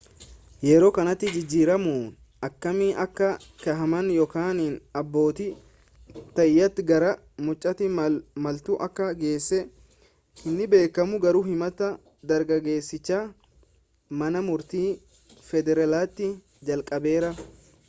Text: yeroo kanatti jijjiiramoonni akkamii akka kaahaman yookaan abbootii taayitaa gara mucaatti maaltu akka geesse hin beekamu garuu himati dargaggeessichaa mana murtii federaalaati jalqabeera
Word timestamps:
yeroo 0.67 0.87
kanatti 0.97 1.25
jijjiiramoonni 1.33 2.07
akkamii 2.47 2.87
akka 3.03 3.27
kaahaman 3.63 4.07
yookaan 4.13 4.61
abbootii 5.01 5.49
taayitaa 6.39 6.85
gara 6.93 7.11
mucaatti 7.49 7.89
maaltu 7.99 8.77
akka 8.87 9.09
geesse 9.21 9.59
hin 10.45 10.59
beekamu 10.73 11.19
garuu 11.27 11.41
himati 11.51 11.89
dargaggeessichaa 12.33 13.19
mana 14.23 14.41
murtii 14.51 14.87
federaalaati 15.51 16.31
jalqabeera 16.71 17.31